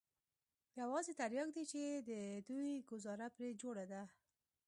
يوازې 0.81 1.13
ترياک 1.21 1.49
دي 1.55 1.63
چې 1.71 1.81
د 2.09 2.11
دوى 2.49 2.71
گوزاره 2.89 3.27
پرې 3.35 3.49
جوړه 3.61 3.85
ده. 3.91 4.01